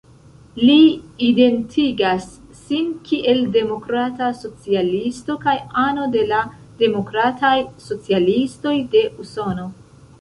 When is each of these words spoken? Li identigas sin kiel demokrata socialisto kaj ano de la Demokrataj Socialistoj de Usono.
Li 0.67 0.77
identigas 1.25 2.23
sin 2.61 2.87
kiel 3.09 3.43
demokrata 3.57 4.31
socialisto 4.39 5.37
kaj 5.45 5.55
ano 5.85 6.09
de 6.19 6.25
la 6.33 6.41
Demokrataj 6.83 7.55
Socialistoj 7.91 8.77
de 8.97 9.05
Usono. 9.27 9.69